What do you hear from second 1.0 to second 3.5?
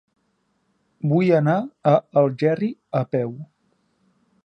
Vull anar a Algerri a peu.